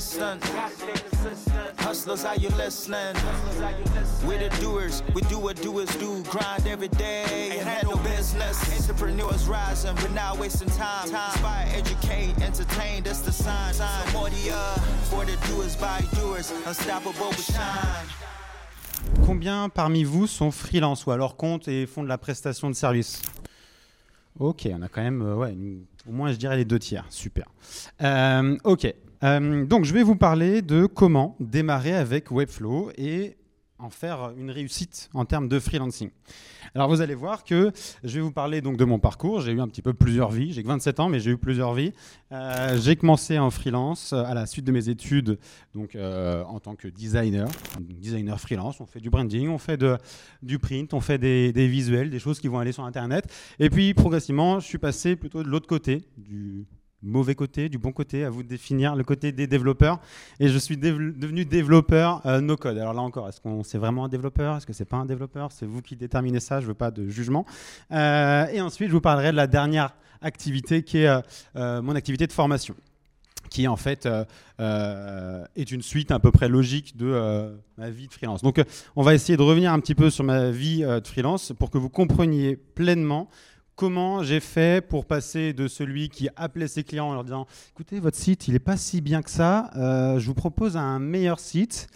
[0.00, 0.38] uh.
[19.24, 22.74] Combien parmi vous sont freelance ou à leur compte et font de la prestation de
[22.74, 23.20] service?
[24.38, 25.54] Ok, on a quand même, euh, ouais,
[26.08, 27.04] au moins je dirais les deux tiers.
[27.10, 27.46] Super.
[28.02, 33.36] Euh, ok, Euh, donc je vais vous parler de comment démarrer avec Webflow et
[33.78, 36.10] en faire une réussite en termes de freelancing.
[36.74, 37.72] Alors vous allez voir que
[38.04, 39.40] je vais vous parler donc de mon parcours.
[39.40, 40.52] J'ai eu un petit peu plusieurs vies.
[40.52, 41.92] J'ai que 27 ans, mais j'ai eu plusieurs vies.
[42.30, 45.38] Euh, j'ai commencé en freelance euh, à la suite de mes études,
[45.74, 47.48] donc en tant que designer,
[47.80, 48.80] designer freelance.
[48.80, 49.82] On fait du branding, on fait
[50.42, 53.24] du print, on fait des visuels, des choses qui vont aller sur Internet.
[53.58, 56.66] Et puis progressivement, je suis passé plutôt de l'autre côté, du
[57.02, 60.00] mauvais côté, du bon côté, à vous de définir le côté des développeurs.
[60.38, 62.78] Et je suis devenu développeur euh, no code.
[62.78, 64.56] Alors là encore, est-ce qu'on c'est vraiment un développeur?
[64.56, 65.52] Est-ce que c'est pas un développeur?
[65.52, 66.60] C'est vous qui déterminez ça.
[66.60, 67.46] Je veux pas de jugement.
[67.92, 71.22] Euh, et ensuite, je vous parlerai de la dernière activité qui est
[71.56, 72.74] euh, mon activité de formation
[73.48, 74.06] qui en fait
[74.60, 78.42] est une suite à peu près logique de ma vie de freelance.
[78.42, 78.62] Donc
[78.94, 81.78] on va essayer de revenir un petit peu sur ma vie de freelance pour que
[81.78, 83.28] vous compreniez pleinement
[83.80, 87.98] comment j'ai fait pour passer de celui qui appelait ses clients en leur disant écoutez
[87.98, 91.40] votre site il n'est pas si bien que ça, euh, je vous propose un meilleur
[91.40, 91.86] site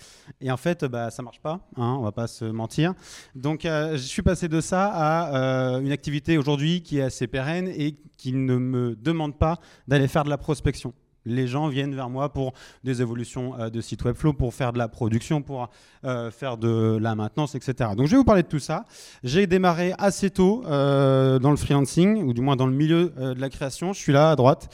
[0.40, 2.94] et en fait bah, ça marche pas, hein, on va pas se mentir.
[3.34, 7.27] Donc euh, je suis passé de ça à euh, une activité aujourd'hui qui est assez
[7.27, 10.94] pérenne et qui ne me demande pas d'aller faire de la prospection.
[11.27, 14.78] Les gens viennent vers moi pour des évolutions euh, de site Webflow, pour faire de
[14.78, 15.70] la production, pour
[16.05, 17.91] euh, faire de la maintenance, etc.
[17.97, 18.84] Donc je vais vous parler de tout ça.
[19.22, 23.40] J'ai démarré assez tôt euh, dans le freelancing, ou du moins dans le milieu de
[23.40, 23.92] la création.
[23.92, 24.68] Je suis là à droite.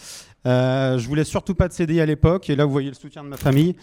[0.44, 3.28] Je voulais surtout pas de CDI à l'époque, et là vous voyez le soutien de
[3.28, 3.76] ma famille,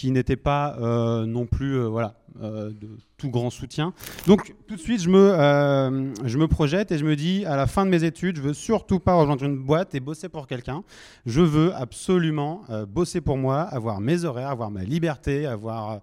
[0.00, 2.88] qui n'était pas euh, non plus euh, voilà, euh, de
[3.18, 3.92] tout grand soutien.
[4.26, 7.66] Donc tout de suite, je me, je me projette et je me dis, à la
[7.66, 10.84] fin de mes études, je veux surtout pas rejoindre une boîte et bosser pour quelqu'un.
[11.26, 16.00] Je veux absolument bosser pour moi, avoir mes horaires, avoir ma liberté, avoir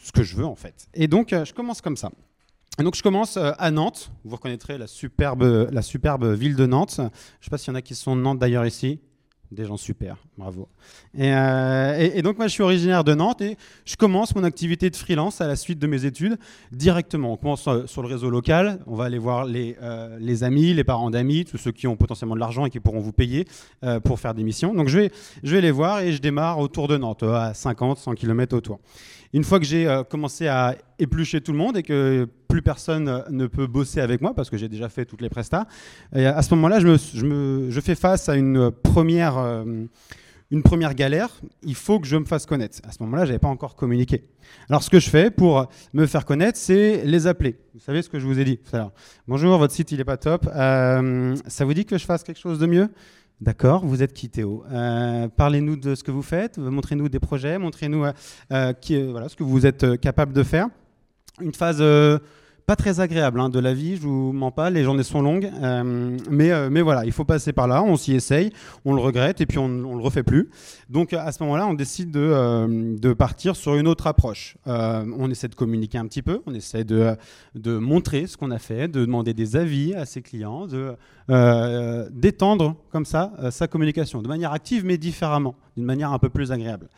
[0.00, 0.86] ce que je veux en fait.
[0.94, 2.12] Et donc, je commence comme ça.
[2.78, 4.12] Et donc, je commence à Nantes.
[4.24, 6.94] Vous reconnaîtrez la superbe, la superbe ville de Nantes.
[6.98, 7.08] Je ne
[7.40, 9.00] sais pas s'il y en a qui sont de Nantes d'ailleurs ici.
[9.52, 10.68] Des gens super, bravo.
[11.12, 14.90] Et, euh, et- donc moi je suis originaire de Nantes et je commence mon activité
[14.90, 16.38] de freelance à la suite de mes études
[16.70, 17.32] directement.
[17.32, 20.72] On commence euh, sur le réseau local, on va aller voir les, euh, les amis,
[20.72, 23.44] les parents d'amis, tous ceux qui ont potentiellement de l'argent et qui pourront vous payer
[24.04, 24.72] pour faire des missions.
[24.72, 25.12] Donc je vais,
[25.42, 28.78] je vais les voir et je démarre autour de Nantes, à 50, 100 km autour.
[29.32, 33.08] Une fois que j'ai euh, commencé à éplucher tout le monde et que plus personne
[33.08, 35.66] euh, ne peut bosser avec moi parce que j'ai déjà fait toutes les prestats,
[36.14, 39.64] et à ce moment-là, je, fais face à une première, euh,
[40.50, 41.28] une première galère.
[41.62, 42.78] Il faut que je me fasse connaître.
[42.82, 44.24] À ce moment-là, je n'avais pas encore communiqué.
[44.68, 47.56] Alors, ce que je fais pour me faire connaître, c'est les appeler.
[47.74, 48.92] Vous savez ce que je vous ai dit tout à l'heure.
[49.28, 50.46] Bonjour, votre site, il n'est pas top.
[50.46, 52.88] Ça vous dit que je fasse quelque chose de mieux?
[53.40, 57.58] D'accord, vous êtes qui Théo Euh, Parlez-nous de ce que vous faites, montrez-nous des projets,
[57.58, 58.12] montrez-nous euh,
[58.52, 60.66] euh, ce que vous êtes capable de faire.
[61.40, 61.82] Une phase
[62.70, 65.50] pas très agréable hein, de la vie, je vous mens pas, les journées sont longues,
[65.60, 68.52] euh, mais, euh, mais voilà, il faut passer par là, on s'y essaye,
[68.84, 70.50] on le regrette et puis on ne le refait plus.
[70.88, 74.56] Donc à ce moment-là, on décide de, euh, de partir sur une autre approche.
[74.66, 77.16] On essaie de communiquer un petit peu, on essaie de,
[77.56, 80.94] de montrer ce qu'on a fait, de demander des avis à ses clients, de
[82.10, 86.50] d'étendre comme ça sa communication de manière active mais différemment, d'une manière un peu plus
[86.50, 86.88] agréable.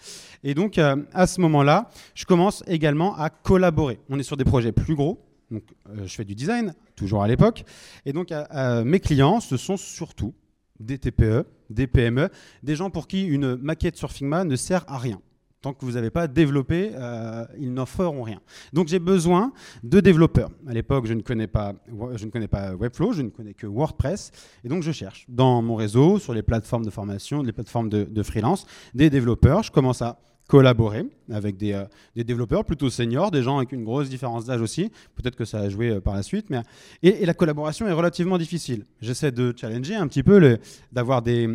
[0.43, 4.01] Et donc à ce moment-là, je commence également à collaborer.
[4.11, 5.19] On est sur des projets plus gros.
[5.53, 7.65] Euh, je fais du design, toujours à l'époque.
[8.07, 10.35] Et donc, euh, mes clients, ce sont surtout
[10.81, 12.29] des TPE, des PME,
[12.63, 15.21] des gens pour qui une maquette sur Figma ne sert à rien.
[15.61, 18.41] Tant que vous n'avez pas développé, euh, ils n'en feront rien.
[18.73, 19.53] Donc j'ai besoin
[19.85, 20.51] de développeurs.
[20.67, 21.75] À l'époque, je ne connais pas,
[22.17, 24.33] je ne connais pas Webflow, je ne connais que WordPress,
[24.65, 28.03] et donc je cherche dans mon réseau, sur les plateformes de formation, les plateformes de,
[28.03, 29.63] de freelance, des développeurs.
[29.63, 30.19] Je commence à
[30.53, 34.61] collaborer avec des, euh, des développeurs plutôt seniors, des gens avec une grosse différence d'âge
[34.61, 34.93] aussi.
[35.15, 36.61] Peut-être que ça a joué euh, par la suite, mais
[37.03, 38.85] et, la collaboration est relativement difficile.
[39.01, 40.59] J'essaie de challenger un petit peu,
[40.93, 41.49] d'avoir des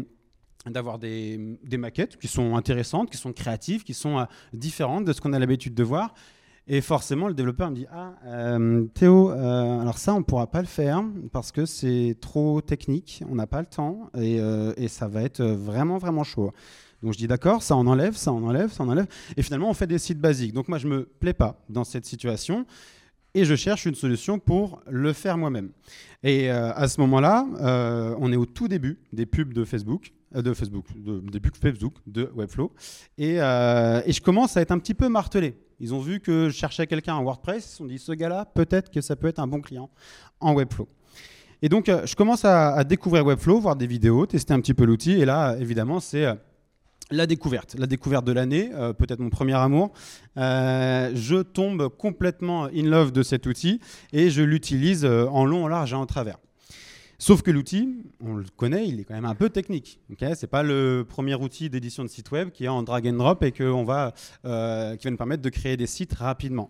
[1.78, 5.38] maquettes qui sont intéressantes, qui sont créatives, qui sont euh, différentes de ce qu'on a
[5.38, 6.16] l'habitude de voir.
[6.66, 8.16] Et forcément, le développeur me dit Ah,
[8.96, 11.02] Théo, alors ça, on ne pourra pas le faire
[11.32, 15.98] parce que c'est trop technique, on n'a pas le temps et ça va être vraiment,
[15.98, 16.52] vraiment chaud.
[17.04, 19.08] Donc je dis d'accord, ça on enlève, ça on enlève, ça on enlève.
[19.36, 20.54] Et finalement, on fait des sites basiques.
[20.54, 22.66] Donc moi, je me plais pas dans cette situation
[23.38, 25.70] et je cherche une solution pour le faire moi-même.
[26.24, 30.12] Et euh, à ce moment-là, euh, on est au tout début des pubs de Facebook.
[30.36, 32.72] euh, de Facebook, de, début Facebook, de Webflow.
[33.18, 35.56] Et, je commence à être un petit peu martelé.
[35.80, 38.90] Ils ont vu que je cherchais quelqu'un en WordPress, ils se dit, ce gars-là, peut-être
[38.90, 39.92] que ça peut être un bon client
[40.40, 40.88] en Webflow.
[41.62, 45.12] Et donc, je commence à, découvrir Webflow, voir des vidéos, tester un petit peu l'outil.
[45.12, 46.26] Et là, évidemment, c'est
[47.12, 49.92] la découverte, la découverte de l'année, euh, peut-être mon premier amour.
[50.38, 53.80] Euh, je tombe complètement in love de cet outil
[54.12, 56.38] et je l'utilise euh, en long, en large et en travers.
[57.20, 60.00] Sauf que l'outil, on le connaît, il est quand même un peu technique.
[60.20, 63.14] Ce n'est pas le premier outil d'édition de site web qui est en drag and
[63.14, 64.14] drop et qui va
[64.44, 66.70] nous permettre de créer des sites rapidement.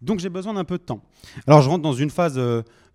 [0.00, 1.02] Donc j'ai besoin d'un peu de temps.
[1.48, 2.40] Alors je rentre dans une phase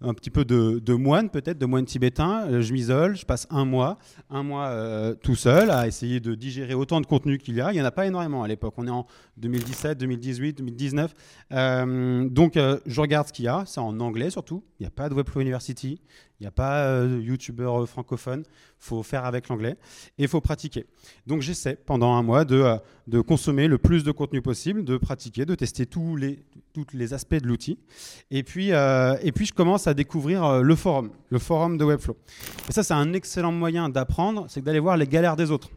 [0.02, 2.48] un petit peu de, moine, peut-être, de moine tibétain.
[2.48, 3.98] Euh, je m'isole, je passe un mois,
[4.30, 7.72] un mois euh, tout seul à essayer de digérer autant de contenu qu'il y a.
[7.72, 8.74] Il n'y en a pas énormément à l'époque.
[8.78, 9.06] On est en
[9.38, 11.14] 2017, 2018, 2019.
[12.30, 13.64] donc, euh, je regarde ce qu'il y a.
[13.66, 14.64] C'est en anglais surtout.
[14.80, 16.02] Il n'y a pas de Webflow University.
[16.40, 18.44] Il n'y a pas de youtubeur francophone.
[18.84, 19.78] Faut faire avec l'anglais
[20.18, 20.86] et faut pratiquer.
[21.26, 22.66] Donc, j'essaie pendant un mois de,
[23.08, 26.44] de consommer le plus de contenu possible, de pratiquer, de tester tous les,
[26.74, 27.80] tous les aspects de l'outil.
[28.30, 32.18] Et, puis et puis, je commence à découvrir euh, le forum, le forum de Webflow.
[32.68, 35.70] Et ça, c'est un excellent moyen d'apprendre, c'est d'aller voir les galères des autres.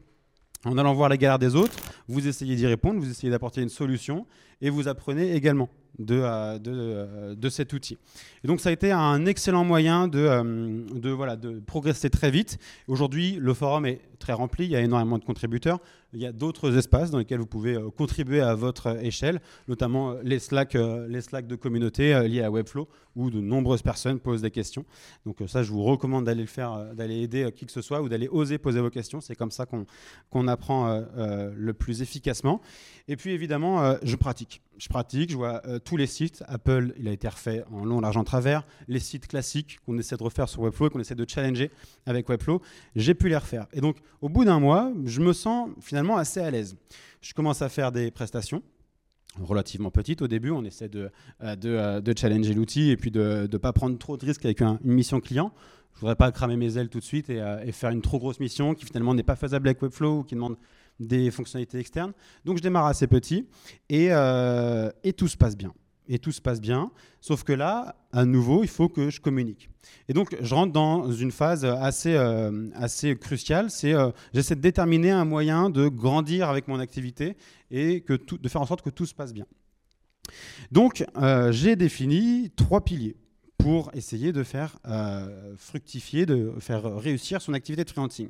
[0.64, 1.76] En allant voir les galères des autres,
[2.08, 4.26] vous essayez d'y répondre, vous essayez d'apporter une solution
[4.60, 7.98] et vous apprenez également de, euh, euh, de, cet outil.
[8.44, 12.58] Et donc ça a été un excellent moyen de, de, voilà, de progresser très vite.
[12.88, 15.78] Aujourd'hui, le forum est très rempli, il y a énormément de contributeurs.
[16.12, 20.12] Il y a d'autres espaces dans lesquels vous pouvez euh, contribuer à votre échelle, notamment
[20.12, 24.18] euh, les Slack, euh, les Slack de communauté liés à Webflow, où de nombreuses personnes
[24.18, 24.84] posent des questions.
[25.24, 28.08] Donc ça, je vous recommande d'aller le faire, d'aller aider qui que ce soit, ou
[28.08, 29.20] d'aller oser poser vos questions.
[29.20, 29.66] C'est comme ça
[30.30, 32.60] qu'on apprend le plus efficacement.
[33.08, 34.60] Et puis évidemment, je pratique.
[34.76, 36.42] Je pratique, je vois tous les sites.
[36.48, 38.66] Apple, il a été refait en long, large, en travers.
[38.88, 41.70] Les sites classiques qu'on essaie de refaire sur Webflow et qu'on essaie de challenger
[42.04, 42.60] avec Webflow,
[42.94, 43.66] j'ai pu les refaire.
[43.72, 46.76] Et donc, au bout d'un mois, je me sens finalement assez à l'aise.
[47.22, 48.62] Je commence à faire des prestations
[49.40, 50.50] relativement petites au début.
[50.50, 51.10] On essaie de,
[51.42, 54.60] euh, euh, de, challenger l'outil et puis de ne pas prendre trop de risques avec
[54.60, 55.52] une mission client.
[55.92, 58.18] Je ne voudrais pas cramer mes ailes tout de suite euh, et, faire une trop
[58.18, 60.56] grosse mission qui finalement n'est pas faisable avec Webflow ou qui demande
[61.00, 62.12] des fonctionnalités externes.
[62.44, 63.46] Donc je démarre assez petit
[63.88, 65.72] et, et tout se passe bien
[66.08, 66.90] et tout se passe bien.
[67.20, 69.68] Sauf que là, à nouveau, il faut que je communique.
[70.08, 73.70] Et donc, je rentre dans une phase assez, euh, cruciale.
[73.70, 77.36] C'est euh, j'essaie de déterminer un moyen de grandir avec mon activité
[77.70, 79.46] et de faire en sorte que tout se passe bien.
[80.70, 83.16] Donc, euh, j'ai défini trois piliers
[83.66, 84.78] pour essayer de faire
[85.56, 88.28] fructifier, de faire réussir son activité de freelancing.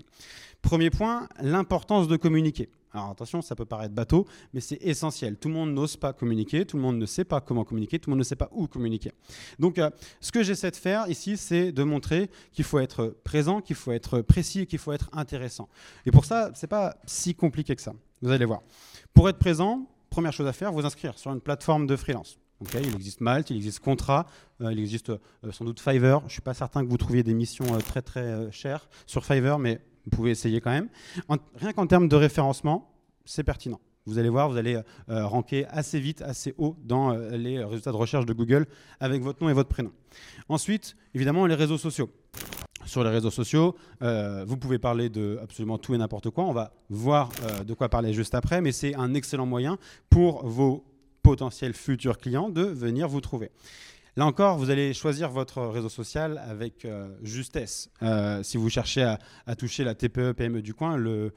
[0.62, 2.70] Premier point, l'importance de communiquer.
[2.94, 5.36] Alors attention, ça peut paraître bateau, mais c'est essentiel.
[5.36, 8.08] Tout le monde n'ose pas communiquer, tout le monde ne sait pas comment communiquer, tout
[8.08, 9.12] le monde ne sait pas où communiquer.
[9.58, 9.90] Donc euh,
[10.22, 13.92] ce que j'essaie de faire ici, c'est de montrer qu'il faut être présent, qu'il faut
[13.92, 15.68] être précis qu'il faut être intéressant.
[16.06, 17.92] Et pour ça, ce n'est pas si compliqué que ça.
[18.22, 18.62] Vous allez voir.
[19.12, 22.38] Pour être présent, première chose à faire, vous inscrire sur une plateforme de freelance.
[22.60, 24.26] Il existe Malte, il existe Contrat,
[24.60, 25.18] euh, il existe euh,
[25.52, 26.20] sans doute Fiverr.
[26.20, 29.58] Je ne suis pas certain que vous trouviez des missions très très chères sur Fiverr,
[29.58, 30.88] mais vous pouvez essayer quand même.
[31.56, 32.92] rien qu'en termes de référencement,
[33.24, 33.80] c'est pertinent.
[34.06, 37.90] Vous allez voir, vous allez euh, ranker assez vite, assez haut dans euh, les résultats
[37.90, 38.66] de recherche de Google
[39.00, 39.90] avec votre nom et votre prénom.
[40.48, 42.08] Ensuite, évidemment, les réseaux sociaux.
[42.84, 46.44] Sur les réseaux sociaux, euh, vous pouvez parler de absolument tout et n'importe quoi.
[46.44, 47.30] On va voir
[47.66, 49.76] de quoi parler juste après, mais c'est un excellent moyen
[50.08, 50.84] pour vos
[51.26, 53.50] potentiels futurs clients de venir vous trouver.
[54.14, 57.90] Là encore, vous allez choisir votre réseau social avec euh, justesse.
[58.00, 61.32] Euh, si vous cherchez à, toucher la TPE, PME du coin, le,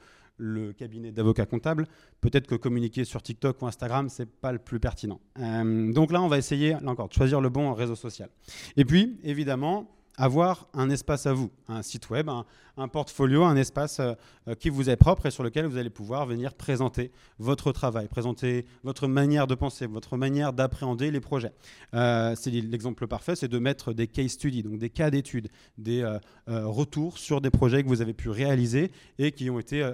[0.78, 1.88] cabinet d'avocats comptables,
[2.20, 5.20] peut-être que communiquer sur TikTok ou Instagram, c'est pas le plus pertinent.
[5.40, 8.28] Euh, donc là, on va essayer, là encore, de choisir le bon réseau social.
[8.76, 12.28] Et puis, évidemment, avoir un espace à vous, un site web,
[12.76, 14.12] un, portfolio, un espace euh,
[14.48, 18.06] euh, qui vous est propre et sur lequel vous allez pouvoir venir présenter votre travail,
[18.06, 21.52] présenter votre manière de penser, votre manière d'appréhender les projets.
[21.94, 25.48] Euh, c'est l'exemple parfait, c'est de mettre des case studies, donc des cas d'études,
[25.78, 26.06] des
[26.46, 29.88] retours sur des projets que vous avez pu réaliser et qui ont été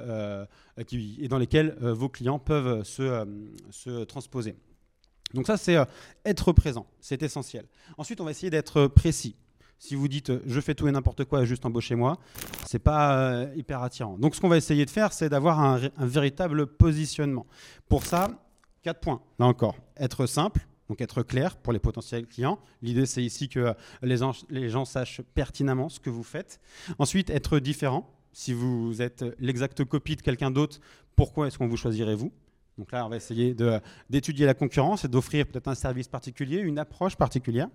[0.86, 3.26] qui, et dans lesquels vos clients peuvent se,
[3.70, 4.56] se transposer.
[5.34, 5.76] Donc ça, c'est
[6.24, 7.66] être présent, c'est essentiel.
[7.96, 9.36] Ensuite, on va essayer d'être précis.
[9.78, 12.18] Si vous dites euh, je fais tout et n'importe quoi juste embauchez-moi,
[12.66, 14.16] c'est pas euh, hyper attirant.
[14.18, 17.46] Donc ce qu'on va essayer de faire, c'est d'avoir un, véritable positionnement.
[17.88, 18.30] Pour ça,
[18.82, 19.20] quatre points.
[19.38, 22.58] Là encore, être simple, donc être clair pour les potentiels clients.
[22.82, 26.60] L'idée, c'est ici que les gens, les gens sachent pertinemment ce que vous faites.
[26.98, 28.12] Ensuite, être différent.
[28.32, 30.78] Si vous êtes l'exacte copie de quelqu'un d'autre,
[31.16, 32.32] pourquoi est-ce qu'on vous choisirait vous?
[32.78, 33.56] Donc là, on va essayer
[34.10, 37.68] d'étudier la concurrence et d'offrir peut-être un service particulier, une approche particulière.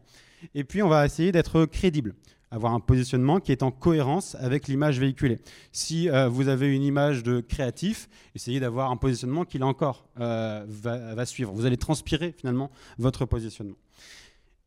[0.53, 2.13] Et puis, on va essayer d'être crédible
[2.51, 5.39] avoir un positionnement qui est en cohérence avec l'image véhiculée.
[5.72, 10.05] Si euh, vous avez une image de créatif, essayez d'avoir un positionnement qui, là encore,
[10.20, 11.53] euh, va, suivre.
[11.53, 13.77] Vous allez transpirer finalement votre positionnement.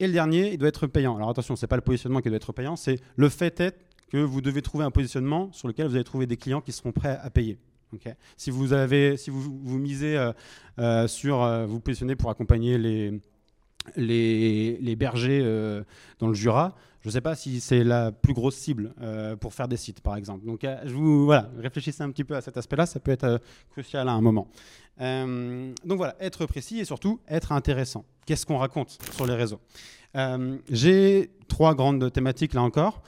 [0.01, 1.15] Et le dernier, il doit être payant.
[1.17, 3.77] Alors attention, ce n'est pas le positionnement qui doit être payant, c'est le fait est
[4.11, 6.93] que vous devez trouver un positionnement sur lequel vous allez trouver des clients qui seront
[6.93, 7.59] prêts à payer.
[8.37, 10.17] Si vous, avez, si vous, vous misez
[10.79, 13.21] euh, sur, vous positionnez pour accompagner les,
[13.97, 15.43] les, les bergers
[16.19, 16.75] dans le Jura,
[17.05, 20.01] je ne sais pas si c'est la plus grosse cible euh, pour faire des sites,
[20.01, 20.47] par exemple.
[20.47, 23.25] Donc, euh, je vous voilà, réfléchissez un petit peu à cet aspect-là, ça peut être
[23.25, 23.39] euh,
[23.73, 24.49] crucial à un moment.
[24.99, 28.07] donc voilà, être précis et surtout être intéressant.
[28.25, 29.61] Qu'est-ce qu'on raconte sur les réseaux?
[30.71, 33.03] J'ai trois grandes thématiques là encore.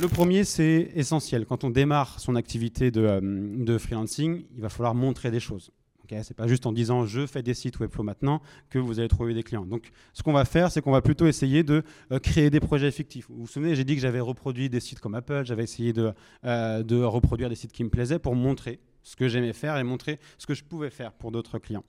[0.00, 1.46] Le premier, c'est essentiel.
[1.46, 5.70] Quand on démarre son activité de, de freelancing, il va falloir montrer des choses.
[6.10, 9.08] Ce c'est pas juste en disant je fais des sites Webflow maintenant que vous allez
[9.08, 9.64] trouver des clients.
[9.64, 11.82] Donc, ce qu'on va faire, c'est qu'on va plutôt essayer de
[12.12, 13.26] euh, créer des projets fictifs.
[13.30, 16.12] Vous vous souvenez, j'ai dit que j'avais reproduit des sites comme Apple, j'avais essayé de,
[16.44, 19.84] euh, de reproduire des sites qui me plaisaient pour montrer ce que j'aimais faire et
[19.84, 21.84] montrer ce que je pouvais faire pour d'autres clients.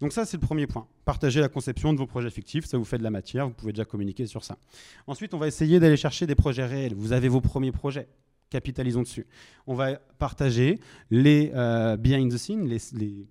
[0.00, 0.86] Donc ça, c'est le premier point.
[1.04, 3.72] Partagez la conception de vos projets fictifs, ça vous fait de la matière, vous pouvez
[3.72, 4.58] déjà communiquer sur ça.
[5.06, 6.94] Ensuite, on va essayer d'aller chercher des projets réels.
[6.94, 8.08] Vous avez vos premiers projets
[8.50, 9.26] capitalisons dessus.
[9.66, 10.78] On va partager
[11.10, 13.26] les euh, behind the scenes, les, les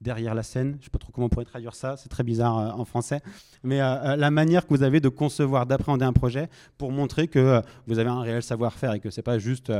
[0.00, 0.72] derrière la scène.
[0.72, 2.84] Je ne sais pas trop comment on pourrait traduire ça, c'est très bizarre euh, en
[2.84, 3.20] français.
[3.62, 6.48] Mais euh, euh, la manière que vous avez de concevoir, d'appréhender un projet
[6.78, 9.72] pour montrer que vous avez un réel savoir-faire et que ce n'est pas juste,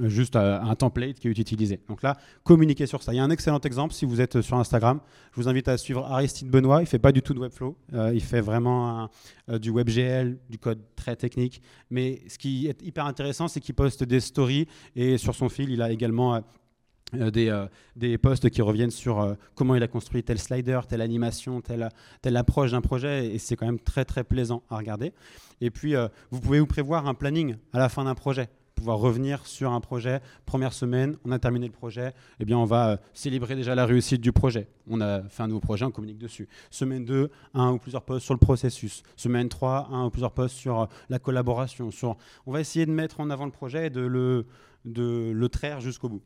[0.00, 1.80] juste un template qui est utilisé.
[1.88, 3.12] Donc là, communiquez sur ça.
[3.12, 5.00] Il y a un excellent exemple si vous êtes sur Instagram.
[5.32, 6.80] Je vous invite à suivre Aristide Benoît.
[6.80, 7.76] Il ne fait pas du tout de Webflow.
[8.12, 9.08] il fait vraiment
[9.48, 11.62] du WebGL, du code très technique.
[11.90, 15.70] Mais ce qui est hyper intéressant, c'est qu'il poste des stories et sur son fil,
[15.70, 16.40] il a également
[17.14, 20.80] euh, des, euh, des, posts qui reviennent sur euh, comment il a construit tel slider,
[20.86, 25.14] telle animation, telle, approche d'un projet, et c'est quand même très très plaisant à regarder.
[25.60, 25.94] Et puis,
[26.30, 29.80] vous pouvez vous prévoir un planning à la fin d'un projet, pouvoir revenir sur un
[29.80, 33.86] projet, première semaine, on a terminé le projet, eh bien on va célébrer déjà la
[33.86, 34.68] réussite du projet.
[34.88, 36.46] On a fait un nouveau projet, on communique dessus.
[36.70, 39.02] Semaine 2, un ou plusieurs posts sur le processus.
[39.16, 41.90] Semaine 3, un ou plusieurs posts sur la collaboration.
[41.90, 42.16] Sur...
[42.46, 44.02] On va essayer de mettre en avant le projet et de
[44.84, 46.22] le traire jusqu'au bout.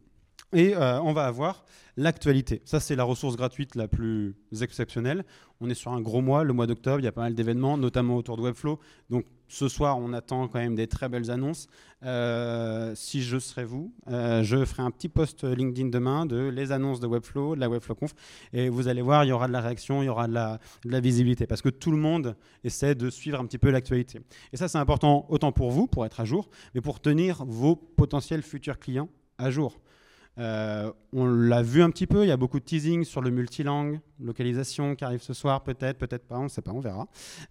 [0.53, 1.65] Et euh, on va avoir
[1.97, 2.63] l'actualité.
[2.65, 5.25] Ça, c'est la ressource gratuite la plus exceptionnelle.
[5.61, 7.79] On est sur un gros mois, le mois d'octobre, il y a pas mal d'événements,
[7.79, 8.79] notamment autour de Webflow.
[9.11, 11.69] Donc ce soir, on attend quand même des très belles annonces.
[12.03, 16.73] Euh, si je serais vous, euh, je ferai un petit post LinkedIn demain de les
[16.73, 18.15] annonces de Webflow, de la Webflow Conf.
[18.53, 20.59] Et vous allez voir, il y aura de la réaction, il y aura de la,
[20.85, 21.47] de la visibilité.
[21.47, 24.21] Parce que tout le monde essaie de suivre un petit peu l'actualité.
[24.53, 27.77] Et ça, c'est important autant pour vous, pour être à jour, mais pour tenir vos
[27.77, 29.79] potentiels futurs clients à jour.
[30.39, 33.31] Euh, on l'a vu un petit peu, il y a beaucoup de teasing sur le
[33.31, 37.07] multilangue, localisation qui arrive ce soir, peut-être, peut-être pas, on ne sait pas, on verra.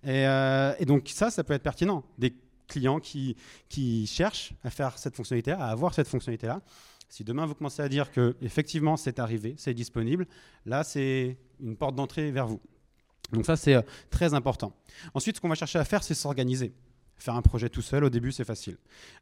[0.08, 2.04] Euh, et, donc ça, ça peut être pertinent.
[2.18, 2.34] Des
[2.68, 3.36] clients qui,
[3.70, 6.62] qui cherchent à faire cette fonctionnalité, à avoir cette fonctionnalité-là.
[7.10, 10.26] Si demain vous commencez à dire que effectivement c'est arrivé, c'est disponible,
[10.66, 12.62] là c'est une porte d'entrée vers vous.
[13.34, 14.74] Donc ça c'est euh, très important.
[15.14, 16.74] Ensuite, ce qu'on va chercher à faire, c'est s'organiser.
[17.22, 18.78] Faire un projet tout seul, au début, c'est facile.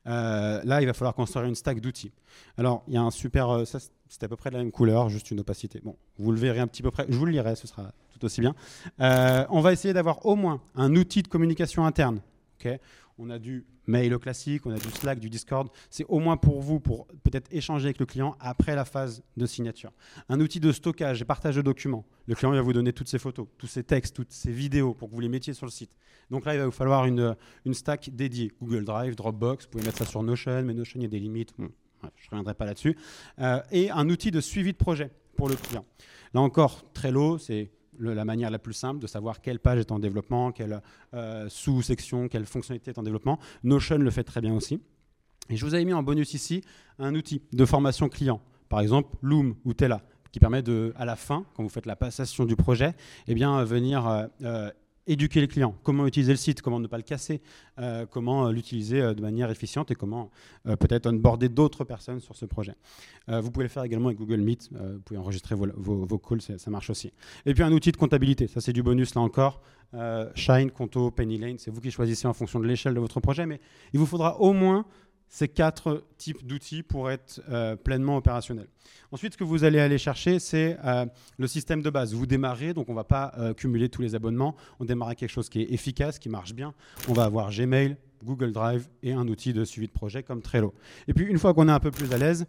[0.08, 2.14] Euh, là, il va falloir construire une stack d'outils.
[2.58, 3.50] Alors, il y a un super.
[3.50, 5.82] Euh, ça, c'est à peu près de la même couleur, juste une opacité.
[5.84, 7.06] Bon, vous le verrez un petit peu près.
[7.10, 8.56] Je vous le lirai, ce sera tout aussi bien.
[9.02, 12.22] Euh, on va essayer d'avoir au moins un outil de communication interne.
[12.64, 12.80] ok?
[13.20, 15.68] On a du mail classique, on a du Slack, du Discord.
[15.90, 19.46] C'est au moins pour vous, pour peut-être échanger avec le client après la phase de
[19.46, 19.92] signature.
[20.30, 22.06] Un outil de stockage et partage de documents.
[22.28, 25.10] Le client va vous donner toutes ses photos, tous ses textes, toutes ses vidéos pour
[25.10, 25.92] que vous les mettiez sur le site.
[26.32, 27.36] Donc là, il va vous falloir une,
[27.74, 28.54] stack dédiée.
[28.62, 31.20] Google Drive, Dropbox, vous pouvez mettre ça sur Notion, mais Notion, il y a des
[31.20, 31.54] limites.
[31.58, 32.96] je ne reviendrai pas là-dessus.
[33.40, 35.86] Euh, et un outil de suivi de projet pour le client.
[36.34, 40.00] Là encore, Trello, c'est la manière la plus simple de savoir quelle page est en
[40.00, 40.82] développement, quelle
[41.14, 43.40] euh, sous-section, quelle fonctionnalité est en développement.
[43.64, 44.82] Notion le fait très bien aussi.
[45.50, 46.64] Et je vous avais mis en bonus ici
[47.00, 51.16] un outil de formation client, par exemple Loom ou Tela, qui permet de, à la
[51.16, 52.94] fin, quand vous faites la passation du projet,
[53.28, 54.72] eh bien, venir euh, euh,
[55.10, 57.42] éduquer les clients, comment utiliser le site, comment ne pas le casser,
[57.80, 60.30] euh, comment euh, l'utiliser euh, de manière efficiente et comment
[60.80, 62.76] peut-être onboarder d'autres personnes sur ce projet.
[63.28, 66.70] vous pouvez le faire également avec Google Meet, vous pouvez enregistrer vos, vos, calls, ça
[66.70, 67.12] marche aussi.
[67.46, 69.62] Et puis un outil de comptabilité, ça c'est du bonus là encore.
[70.36, 73.46] Shine, Conto, Penny Lane, c'est vous qui choisissez en fonction de l'échelle de votre projet,
[73.46, 73.60] mais
[73.94, 74.86] il vous faudra au moins
[75.30, 78.68] ces quatre types d'outils pour être euh, pleinement opérationnel.
[79.12, 81.06] Ensuite, ce que vous allez aller chercher, c'est euh,
[81.38, 82.14] le système de base.
[82.14, 84.56] Vous démarrez, donc on ne va pas euh, cumuler tous les abonnements.
[84.80, 86.74] On démarre quelque chose qui est efficace, qui marche bien.
[87.08, 90.74] On va avoir Gmail, Google Drive et un outil de suivi de projet comme Trello.
[91.08, 92.48] Et puis, une fois qu'on est un peu plus à l'aise,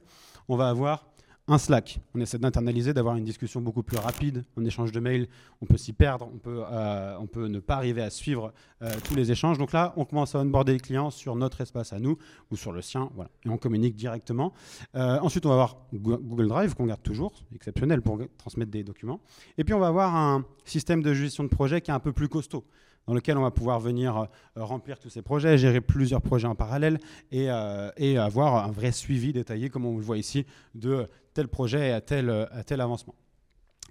[0.48, 1.06] on va avoir
[1.50, 2.00] un Slack.
[2.14, 4.44] On essaie d'internaliser, d'avoir une discussion beaucoup plus rapide.
[4.56, 5.26] En échange de mails,
[5.60, 8.52] on peut s'y perdre, on peut, euh, on peut ne pas arriver à suivre
[8.82, 9.58] euh, tous les échanges.
[9.58, 12.18] Donc là, on commence à onboarder les clients sur notre espace à nous
[12.52, 14.52] ou sur le sien, voilà, et on communique directement.
[14.94, 19.20] Euh, ensuite, on va avoir Google Drive qu'on garde toujours, exceptionnel pour transmettre des documents.
[19.58, 22.12] Et puis, on va avoir un système de gestion de projet qui est un peu
[22.12, 22.64] plus costaud
[23.06, 24.26] dans lequel on va pouvoir venir euh,
[24.56, 26.98] remplir tous ces projets, gérer plusieurs projets en parallèle
[27.32, 31.48] et, euh, et, avoir un vrai suivi détaillé, comme on le voit ici, de tel
[31.48, 33.14] projet à tel, à tel avancement.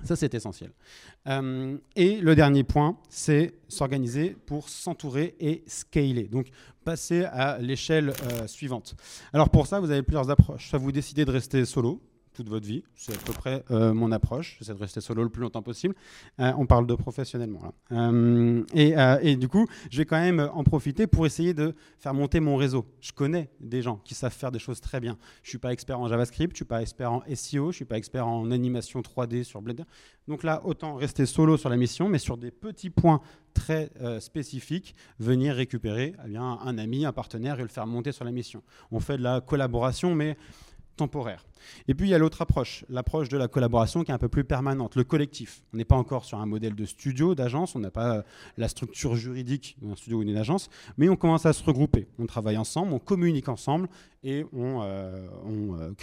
[0.04, 0.72] Ça, c'est essentiel.
[1.28, 6.30] Euh, et le dernier point, c'est s'organiser pour s'entourer et scaler.
[6.30, 6.48] Donc,
[6.86, 8.13] passer à l'échelle
[8.48, 8.96] suivante.
[9.34, 10.70] Alors, pour ça, vous avez plusieurs approches.
[10.70, 12.01] Soit vous décidez de rester solo,
[12.39, 12.84] toute votre vie.
[12.96, 14.55] C'est à peu près euh, mon approche.
[14.60, 15.93] J'essaie de rester solo le plus longtemps possible.
[16.39, 17.74] Euh, on parle de professionnellement.
[17.91, 22.39] Euh, et, du coup, je vais quand même en profiter pour essayer de faire monter
[22.39, 22.86] mon réseau.
[23.01, 25.17] Je connais des gens qui savent faire des choses très bien.
[25.43, 27.98] Je suis pas expert en JavaScript, je suis pas expert en SEO, je suis pas
[27.98, 29.84] expert en animation 3D sur Blender.
[30.29, 33.19] Donc là, autant rester solo sur la mission, mais sur des petits points
[33.53, 33.91] très
[34.22, 38.31] spécifiques, venir récupérer eh bien, un ami, un partenaire et le faire monter sur la
[38.31, 38.63] mission.
[38.91, 40.38] On fait de la collaboration, mais
[41.00, 41.46] temporaire.
[41.88, 44.27] Et puis il y a l'autre approche, l'approche de la collaboration qui est un peu
[44.27, 45.63] plus permanente, le collectif.
[45.74, 48.22] On n'est pas encore sur un modèle de studio, d'agence, on n'a pas euh,
[48.58, 52.08] la structure juridique d'un studio ou d'une agence, mais on commence à se regrouper.
[52.20, 53.89] On travaille ensemble, on communique ensemble
[54.24, 55.27] et on, euh,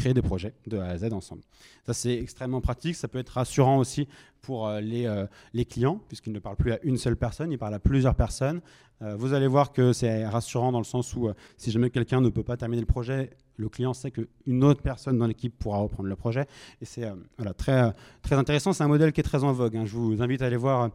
[0.07, 1.43] crée des projets de A à Z ensemble.
[1.85, 4.09] Ça c'est extrêmement pratique, ça peut être rassurant aussi
[4.43, 5.13] pour les,
[5.55, 8.61] les clients, puisqu'ils ne parlent plus à une seule personne, ils parlent à plusieurs personnes.
[9.01, 12.45] vous allez voir que c'est rassurant dans le sens où si jamais quelqu'un ne peut
[12.45, 16.17] pas terminer le projet, le client sait qu'une autre personne dans l'équipe pourra reprendre le
[16.17, 16.47] projet.
[16.81, 18.73] Et c'est euh, voilà, très, très intéressant.
[18.73, 19.77] C'est un modèle qui est très en vogue.
[19.77, 19.87] Hein.
[19.87, 20.83] Je vous invite à aller voir.
[20.83, 20.89] Euh,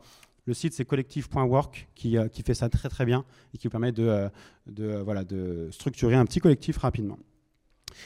[0.46, 3.92] le site, c'est collectif.work qui, euh, qui, fait ça très très bien et qui permet
[3.92, 4.28] de,
[4.66, 7.20] de, voilà, de structurer un petit collectif rapidement.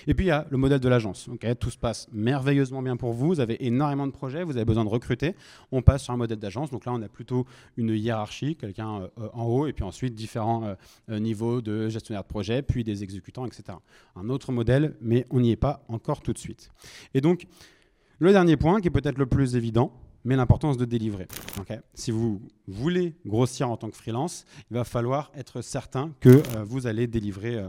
[0.08, 1.30] Et puis il y a le modèle de l'agence.
[1.60, 3.28] tout se passe merveilleusement bien pour vous.
[3.28, 5.36] Vous avez énormément de projets, vous avez besoin de recruter.
[5.72, 6.72] On passe sur un modèle d'agence.
[6.72, 7.46] Donc là, on a plutôt
[7.78, 10.76] une hiérarchie, quelqu'un euh, en haut, et puis ensuite différents euh,
[11.10, 13.78] euh, niveaux de gestionnaire de projet, puis des exécutants, etc.
[14.16, 16.70] Un autre modèle, mais on n'y est pas encore tout de suite.
[17.14, 17.46] Et donc,
[18.20, 19.92] le dernier point, qui est peut-être le plus évident,
[20.24, 21.28] mais l'importance de délivrer.
[21.94, 26.88] si vous voulez grossir en tant que freelance, il va falloir être certain que vous
[26.88, 27.64] allez délivrer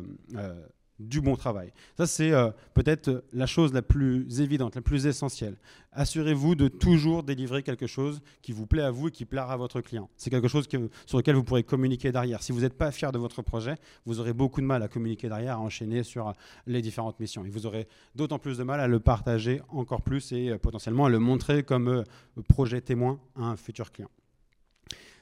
[0.98, 1.72] du bon travail.
[1.96, 5.56] Ça, c'est euh, peut-être la chose la plus évidente, la plus essentielle.
[5.92, 9.56] Assurez-vous de toujours délivrer quelque chose qui vous plaît à vous et qui plaira à
[9.56, 10.08] votre client.
[10.16, 10.68] C'est quelque chose
[11.06, 12.42] sur lequel vous pourrez communiquer derrière.
[12.42, 15.28] Si vous n'êtes pas fier de votre projet, vous aurez beaucoup de mal à communiquer
[15.28, 16.32] derrière, à enchaîner sur
[16.66, 17.44] les différentes missions.
[17.44, 21.06] Et vous aurez d'autant plus de mal à le partager encore plus et euh, potentiellement
[21.06, 22.04] à le montrer comme euh,
[22.48, 24.10] projet témoin à un futur client.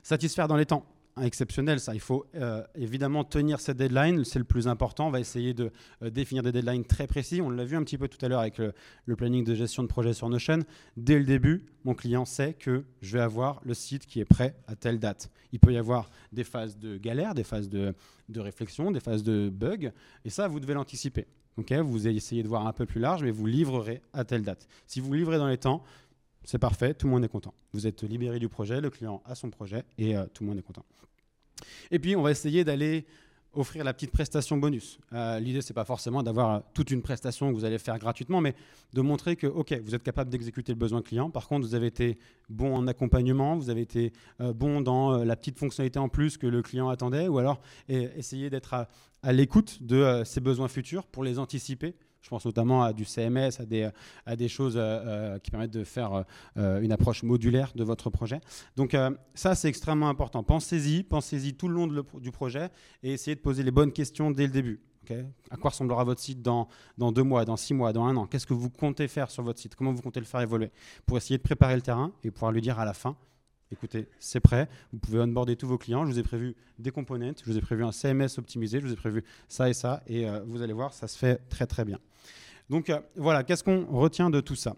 [0.02, 0.84] Satisfaire dans les temps
[1.22, 1.94] exceptionnel, ça.
[1.94, 5.08] Il faut euh, évidemment tenir cette deadline, c'est le plus important.
[5.08, 5.70] On va essayer de
[6.02, 7.40] euh, définir des deadlines très précis.
[7.40, 8.72] On l'a vu un petit peu tout à l'heure avec le,
[9.16, 10.60] planning de gestion de projet sur Notion.
[10.96, 14.56] Dès le début, mon client sait que je vais avoir le site qui est prêt
[14.66, 15.30] à telle date.
[15.52, 17.94] Il peut y avoir des phases de galère, des phases de,
[18.28, 19.92] de réflexion, des phases de bug,
[20.24, 21.26] et ça, vous devez l'anticiper.
[21.56, 24.66] vous essayez de voir un peu plus large, mais vous livrerez à telle date.
[24.86, 25.84] Si vous livrez dans les temps,
[26.44, 27.54] c'est parfait, tout le monde est content.
[27.72, 30.58] Vous êtes libéré du projet, le client a son projet et euh, tout le monde
[30.58, 30.84] est content.
[31.90, 33.06] Et puis, on va essayer d'aller
[33.56, 34.98] offrir la petite prestation bonus.
[35.12, 38.54] Euh, L'idée, c'est pas forcément d'avoir toute une prestation que vous allez faire gratuitement, mais
[38.92, 41.30] de montrer que, OK, vous êtes capable d'exécuter le besoin client.
[41.30, 45.24] Par contre, vous avez été bon en accompagnement, vous avez été euh, bon dans euh,
[45.24, 48.88] la petite fonctionnalité en plus que le client attendait, ou alors essayer d'être à,
[49.22, 53.60] à l'écoute de ses besoins futurs pour les anticiper je pense notamment à du CMS,
[53.60, 53.90] à des,
[54.24, 56.24] à des choses euh, euh, qui permettent de faire
[56.56, 58.40] euh, une approche modulaire de votre projet.
[58.76, 58.96] Donc
[59.34, 60.42] ça, c'est extrêmement important.
[60.42, 62.70] Pensez-y, pensez-y tout le long du projet
[63.02, 64.80] et essayez de poser les bonnes questions dès le début.
[65.50, 68.26] à quoi ressemblera votre site dans, dans deux mois, dans six mois, dans un an?
[68.26, 69.74] Qu'est-ce que vous comptez faire sur votre site?
[69.74, 70.70] Comment vous comptez le faire évoluer?
[71.04, 73.16] Pour essayer de préparer le terrain et pouvoir lui dire à la fin
[73.74, 77.34] écoutez, c'est prêt, vous pouvez onboarder tous vos clients, je vous ai prévu des components,
[77.44, 80.28] je vous ai prévu un CMS optimisé, je vous ai prévu ça et ça, et
[80.28, 81.98] euh, vous allez voir, ça se fait très très bien.
[82.70, 84.76] Donc euh, voilà, qu'est-ce qu'on retient de tout ça?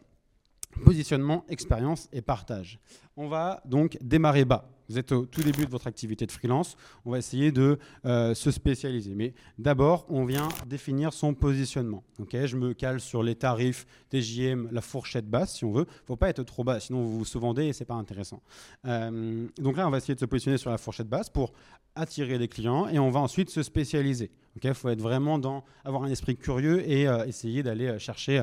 [0.85, 2.79] Positionnement, expérience et partage.
[3.19, 4.69] On va donc démarrer bas.
[4.89, 6.77] Vous êtes au tout début de votre activité de freelance.
[7.05, 9.15] On va essayer de euh, se spécialiser.
[9.15, 12.05] Mais d'abord, on vient définir son positionnement.
[12.31, 15.87] je me cale sur les tarifs, TJM, la fourchette basse, si on veut.
[15.89, 17.95] Il ne faut pas être trop bas, sinon vous vous vendez et ce n'est pas
[17.95, 18.43] intéressant.
[18.85, 21.53] Euh, donc là, on va essayer de se positionner sur la fourchette basse pour
[21.95, 24.31] attirer des clients et on va ensuite se spécialiser.
[24.63, 28.43] Il faut être vraiment dans avoir un esprit curieux et euh, essayer d'aller chercher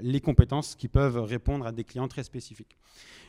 [0.00, 2.78] les compétences qui peuvent répondre à des clients très spécifiques.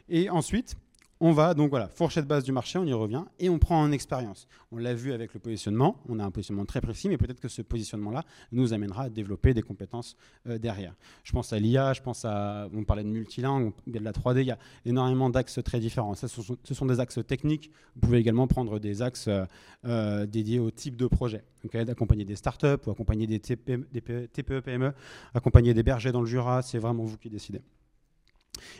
[0.09, 0.75] Et ensuite,
[1.23, 3.91] on va donc voilà, fourchette basse du marché, on y revient, et on prend en
[3.91, 4.47] expérience.
[4.71, 7.47] On l'a vu avec le positionnement, on a un positionnement très précis, mais peut-être que
[7.47, 10.15] ce positionnement-là nous amènera à développer des compétences
[10.47, 10.95] euh, derrière.
[11.23, 14.47] Je pense à l'IA, je pense à, on parlait de multilingue, de la 3D, il
[14.47, 16.15] y a énormément d'axes très différents.
[16.15, 19.45] ce, sont, des axes techniques, vous pouvez également prendre des axes euh,
[19.85, 24.91] euh, dédiés au type de projet, d'accompagner des startups ou accompagner des TPE, PME,
[25.35, 27.61] accompagner des bergers dans le Jura, c'est vraiment vous qui décidez.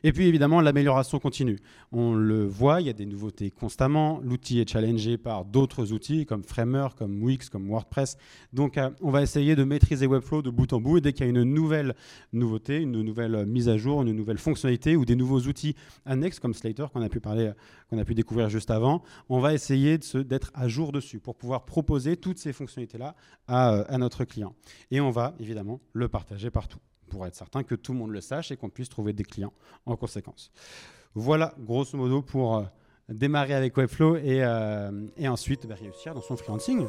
[0.03, 1.59] Et puis évidemment, l'amélioration continue.
[1.91, 4.19] On le voit, il y a des nouveautés constamment.
[4.23, 8.17] L'outil est challengé par d'autres outils comme Framer, comme Wix, comme WordPress.
[8.53, 10.97] Donc euh, on va essayer de maîtriser Webflow de bout en bout.
[10.97, 11.95] Et dès qu'il y a une nouvelle
[12.33, 16.53] nouveauté, une nouvelle mise à jour, une nouvelle fonctionnalité ou des nouveaux outils annexes comme
[16.53, 17.51] Slater qu'on a pu parler,
[17.89, 21.65] qu'on a pu découvrir juste avant, on va essayer d'être à jour dessus pour pouvoir
[21.65, 23.15] proposer toutes ces fonctionnalités-là
[23.47, 24.55] à, à notre client.
[24.89, 26.79] Et on va évidemment le partager partout
[27.11, 29.53] pour être certain que tout le monde le sache et qu'on puisse trouver des clients
[29.85, 30.51] en conséquence.
[31.13, 32.63] Voilà, grosso modo, pour euh,
[33.09, 36.87] démarrer avec Webflow et, euh, ensuite bah, réussir dans son freelancing.